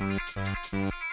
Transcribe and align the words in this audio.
Música 0.00 1.07